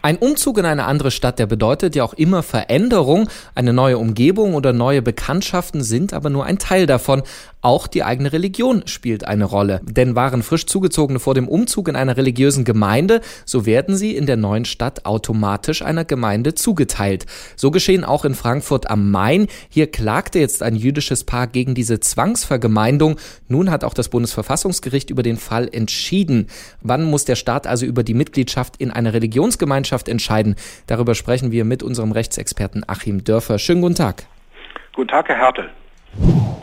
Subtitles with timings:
[0.00, 3.28] Ein Umzug in eine andere Stadt, der bedeutet ja auch immer Veränderung.
[3.56, 7.22] Eine neue Umgebung oder neue Bekanntschaften sind aber nur ein Teil davon.
[7.60, 9.80] Auch die eigene Religion spielt eine Rolle.
[9.82, 14.26] Denn waren frisch Zugezogene vor dem Umzug in einer religiösen Gemeinde, so werden sie in
[14.26, 17.26] der neuen Stadt automatisch einer Gemeinde zugeteilt.
[17.56, 19.48] So geschehen auch in Frankfurt am Main.
[19.68, 23.16] Hier klagte jetzt ein jüdisches Paar gegen diese Zwangsvergemeindung.
[23.48, 26.46] Nun hat auch das Bundesverfassungsgericht über den Fall entschieden.
[26.80, 30.54] Wann muss der Staat also über die Mitgliedschaft in eine Religionsgemeinschaft entscheiden?
[30.86, 33.58] Darüber sprechen wir mit unserem Rechtsexperten Achim Dörfer.
[33.58, 34.26] Schönen guten Tag.
[34.94, 35.70] Guten Tag, Herr Hertel.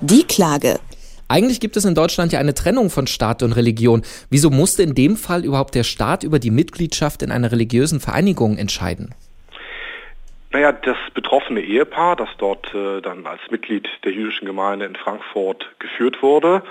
[0.02, 0.80] Die Klage.
[1.28, 4.04] Eigentlich gibt es in Deutschland ja eine Trennung von Staat und Religion.
[4.30, 8.58] Wieso musste in dem Fall überhaupt der Staat über die Mitgliedschaft in einer religiösen Vereinigung
[8.58, 9.16] entscheiden?
[10.52, 15.66] Naja, das betroffene Ehepaar, das dort äh, dann als Mitglied der jüdischen Gemeinde in Frankfurt
[15.80, 16.62] geführt wurde,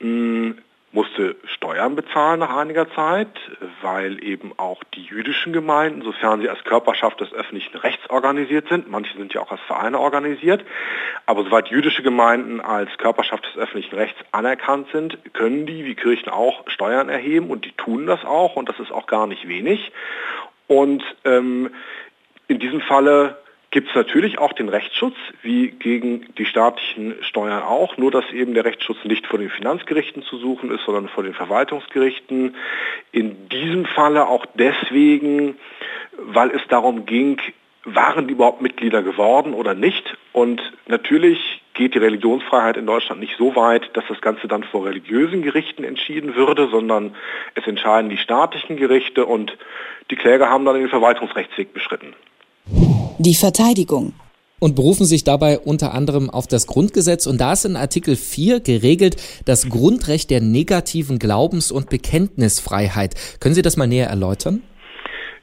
[0.00, 0.58] mh, mm,
[0.96, 3.28] musste Steuern bezahlen nach einiger Zeit,
[3.82, 8.90] weil eben auch die jüdischen Gemeinden, sofern sie als Körperschaft des öffentlichen Rechts organisiert sind,
[8.90, 10.64] manche sind ja auch als Vereine organisiert,
[11.26, 16.30] aber soweit jüdische Gemeinden als Körperschaft des öffentlichen Rechts anerkannt sind, können die, wie Kirchen
[16.30, 19.92] auch, Steuern erheben und die tun das auch und das ist auch gar nicht wenig.
[20.66, 21.74] Und ähm,
[22.48, 23.36] in diesem Falle
[23.70, 28.54] gibt es natürlich auch den Rechtsschutz, wie gegen die staatlichen Steuern auch, nur dass eben
[28.54, 32.54] der Rechtsschutz nicht vor den Finanzgerichten zu suchen ist, sondern vor den Verwaltungsgerichten.
[33.12, 35.56] In diesem Falle auch deswegen,
[36.16, 37.40] weil es darum ging,
[37.84, 40.16] waren die überhaupt Mitglieder geworden oder nicht?
[40.32, 44.86] Und natürlich geht die Religionsfreiheit in Deutschland nicht so weit, dass das Ganze dann vor
[44.86, 47.14] religiösen Gerichten entschieden würde, sondern
[47.54, 49.56] es entscheiden die staatlichen Gerichte und
[50.10, 52.14] die Kläger haben dann den Verwaltungsrechtsweg beschritten
[53.18, 54.12] die Verteidigung
[54.58, 57.26] und berufen sich dabei unter anderem auf das Grundgesetz.
[57.26, 63.14] Und da ist in Artikel 4 geregelt das Grundrecht der negativen Glaubens- und Bekenntnisfreiheit.
[63.40, 64.62] Können Sie das mal näher erläutern?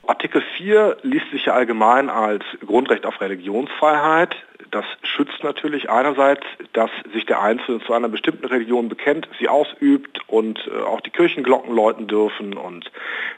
[0.06, 4.36] Artikel 4 liest sich ja allgemein als Grundrecht auf Religionsfreiheit.
[4.74, 6.42] Das schützt natürlich einerseits,
[6.74, 11.12] dass sich der Einzelne zu einer bestimmten Religion bekennt, sie ausübt und äh, auch die
[11.12, 12.92] Kirchenglocken läuten dürfen und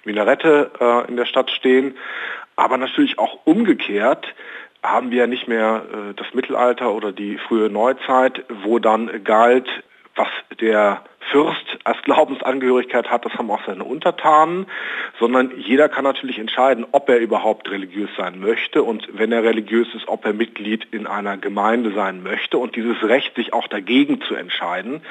[0.06, 1.98] Minarette äh, in der Stadt stehen.
[2.56, 4.34] Aber natürlich auch umgekehrt
[4.82, 9.68] haben wir nicht mehr äh, das Mittelalter oder die frühe Neuzeit, wo dann galt,
[10.16, 10.28] was
[10.60, 14.68] der Fürst als Glaubensangehörigkeit hat, das haben auch seine Untertanen,
[15.20, 19.88] sondern jeder kann natürlich entscheiden, ob er überhaupt religiös sein möchte und wenn er religiös
[19.96, 24.22] ist, ob er Mitglied in einer Gemeinde sein möchte und dieses Recht, sich auch dagegen
[24.22, 25.02] zu entscheiden,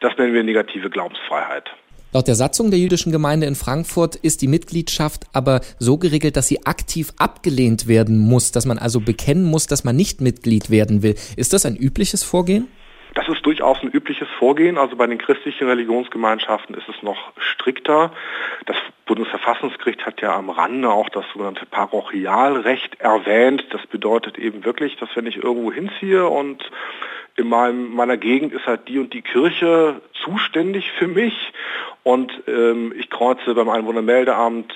[0.00, 1.70] das nennen wir negative Glaubensfreiheit.
[2.14, 6.46] Laut der Satzung der jüdischen Gemeinde in Frankfurt ist die Mitgliedschaft aber so geregelt, dass
[6.46, 11.02] sie aktiv abgelehnt werden muss, dass man also bekennen muss, dass man nicht Mitglied werden
[11.02, 11.14] will.
[11.36, 12.68] Ist das ein übliches Vorgehen?
[13.14, 14.78] Das ist durchaus ein übliches Vorgehen.
[14.78, 18.12] Also bei den christlichen Religionsgemeinschaften ist es noch strikter.
[18.66, 23.64] Das Bundesverfassungsgericht hat ja am Rande auch das sogenannte Parochialrecht erwähnt.
[23.70, 26.62] Das bedeutet eben wirklich, dass wenn ich irgendwo hinziehe und
[27.36, 31.52] in meinem, meiner Gegend ist halt die und die Kirche zuständig für mich
[32.02, 34.72] und ähm, ich kreuze beim Einwohnermeldeamt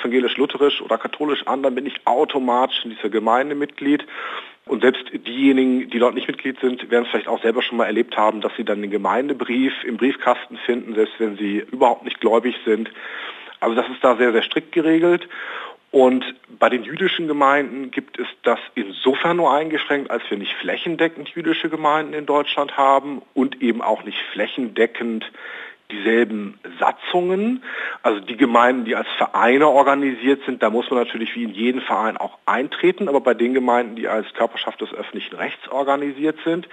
[0.00, 4.06] evangelisch-lutherisch oder katholisch an, dann bin ich automatisch in dieser Gemeinde Mitglied.
[4.66, 7.86] Und selbst diejenigen, die dort nicht Mitglied sind, werden es vielleicht auch selber schon mal
[7.86, 12.20] erlebt haben, dass sie dann den Gemeindebrief im Briefkasten finden, selbst wenn sie überhaupt nicht
[12.20, 12.90] gläubig sind.
[13.58, 15.28] Also das ist da sehr, sehr strikt geregelt.
[15.90, 16.24] Und
[16.58, 21.68] bei den jüdischen Gemeinden gibt es das insofern nur eingeschränkt, als wir nicht flächendeckend jüdische
[21.68, 25.24] Gemeinden in Deutschland haben und eben auch nicht flächendeckend
[25.90, 27.62] dieselben Satzungen.
[28.02, 31.80] Also die Gemeinden, die als Vereine organisiert sind, da muss man natürlich wie in jeden
[31.80, 36.68] Verein auch eintreten, aber bei den Gemeinden, die als Körperschaft des öffentlichen Rechts organisiert sind,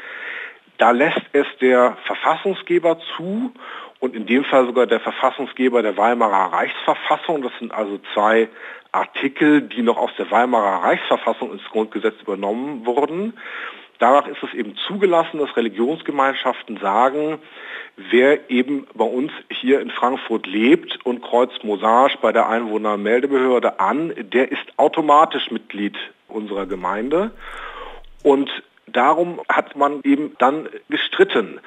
[0.77, 3.51] da lässt es der Verfassungsgeber zu
[3.99, 7.41] und in dem Fall sogar der Verfassungsgeber der Weimarer Reichsverfassung.
[7.41, 8.47] Das sind also zwei
[8.91, 13.33] Artikel, die noch aus der Weimarer Reichsverfassung ins Grundgesetz übernommen wurden.
[13.99, 17.39] Danach ist es eben zugelassen, dass Religionsgemeinschaften sagen,
[17.95, 24.13] wer eben bei uns hier in Frankfurt lebt und kreuzt Mosage bei der Einwohnermeldebehörde an,
[24.17, 25.97] der ist automatisch Mitglied
[26.27, 27.31] unserer Gemeinde.
[28.23, 28.49] Und
[28.85, 31.59] darum hat man eben dann gestritten.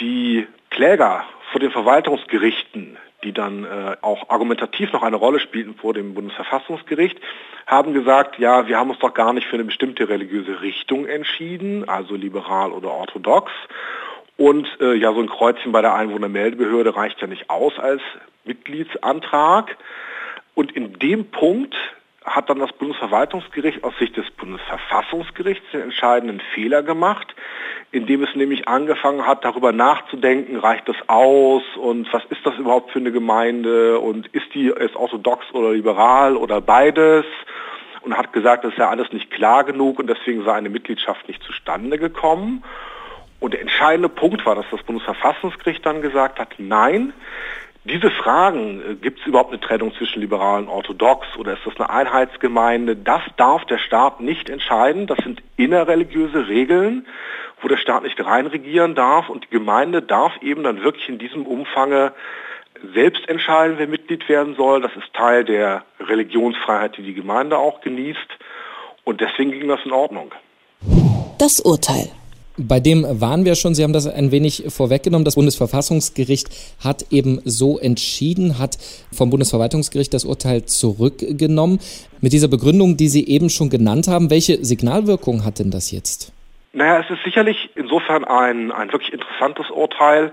[0.00, 5.94] Die Kläger vor den Verwaltungsgerichten, die dann äh, auch argumentativ noch eine Rolle spielten vor
[5.94, 7.18] dem Bundesverfassungsgericht,
[7.66, 11.88] haben gesagt, ja, wir haben uns doch gar nicht für eine bestimmte religiöse Richtung entschieden,
[11.88, 13.52] also liberal oder orthodox.
[14.36, 18.02] Und äh, ja, so ein Kreuzchen bei der Einwohnermeldebehörde reicht ja nicht aus als
[18.44, 19.76] Mitgliedsantrag.
[20.54, 21.74] Und in dem Punkt
[22.24, 27.34] hat dann das Bundesverwaltungsgericht aus Sicht des Bundesverfassungsgerichts den entscheidenden Fehler gemacht,
[27.90, 32.92] indem es nämlich angefangen hat, darüber nachzudenken, reicht das aus und was ist das überhaupt
[32.92, 37.24] für eine Gemeinde und ist die ist orthodox oder liberal oder beides
[38.02, 41.28] und hat gesagt, das ist ja alles nicht klar genug und deswegen sei eine Mitgliedschaft
[41.28, 42.64] nicht zustande gekommen.
[43.40, 47.12] Und der entscheidende Punkt war, dass das Bundesverfassungsgericht dann gesagt hat, nein,
[47.84, 51.76] diese Fragen, äh, gibt es überhaupt eine Trennung zwischen liberalen und orthodox oder ist das
[51.76, 55.06] eine Einheitsgemeinde, das darf der Staat nicht entscheiden.
[55.06, 57.06] Das sind innerreligiöse Regeln,
[57.60, 61.46] wo der Staat nicht reinregieren darf und die Gemeinde darf eben dann wirklich in diesem
[61.46, 62.12] Umfange
[62.94, 64.80] selbst entscheiden, wer Mitglied werden soll.
[64.80, 68.38] Das ist Teil der Religionsfreiheit, die die Gemeinde auch genießt
[69.04, 70.32] und deswegen ging das in Ordnung.
[71.38, 72.10] Das Urteil.
[72.58, 75.24] Bei dem waren wir schon, Sie haben das ein wenig vorweggenommen.
[75.24, 76.48] Das Bundesverfassungsgericht
[76.84, 78.76] hat eben so entschieden, hat
[79.10, 81.80] vom Bundesverwaltungsgericht das Urteil zurückgenommen.
[82.20, 86.32] Mit dieser Begründung, die Sie eben schon genannt haben, welche Signalwirkung hat denn das jetzt?
[86.74, 90.32] Naja, es ist sicherlich insofern ein, ein wirklich interessantes Urteil,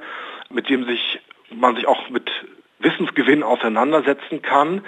[0.50, 1.20] mit dem sich
[1.52, 2.30] man sich auch mit
[2.80, 4.82] Wissensgewinn auseinandersetzen kann,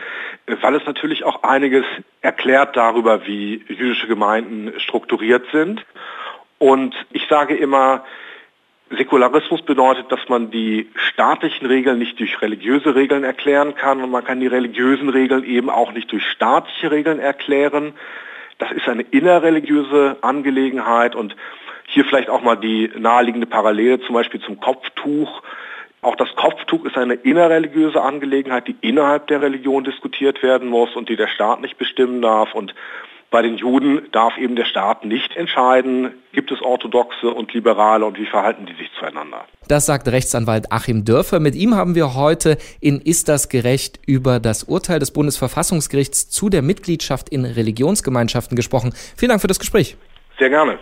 [0.47, 1.85] weil es natürlich auch einiges
[2.21, 5.85] erklärt darüber, wie jüdische Gemeinden strukturiert sind.
[6.61, 8.03] Und ich sage immer,
[8.91, 14.23] Säkularismus bedeutet, dass man die staatlichen Regeln nicht durch religiöse Regeln erklären kann und man
[14.23, 17.95] kann die religiösen Regeln eben auch nicht durch staatliche Regeln erklären.
[18.59, 21.35] Das ist eine innerreligiöse Angelegenheit und
[21.87, 25.41] hier vielleicht auch mal die naheliegende Parallele zum Beispiel zum Kopftuch.
[26.03, 31.09] Auch das Kopftuch ist eine innerreligiöse Angelegenheit, die innerhalb der Religion diskutiert werden muss und
[31.09, 32.53] die der Staat nicht bestimmen darf.
[32.53, 32.75] Und
[33.31, 38.19] bei den Juden darf eben der Staat nicht entscheiden, gibt es Orthodoxe und Liberale und
[38.19, 39.45] wie verhalten die sich zueinander.
[39.69, 41.39] Das sagt Rechtsanwalt Achim Dörfer.
[41.39, 46.49] Mit ihm haben wir heute in Ist das gerecht über das Urteil des Bundesverfassungsgerichts zu
[46.49, 48.93] der Mitgliedschaft in Religionsgemeinschaften gesprochen.
[49.15, 49.95] Vielen Dank für das Gespräch.
[50.37, 50.77] Sehr gerne.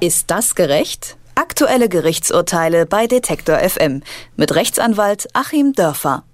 [0.00, 1.18] Ist das gerecht?
[1.34, 4.02] Aktuelle Gerichtsurteile bei Detektor FM
[4.36, 6.24] mit Rechtsanwalt Achim Dörfer.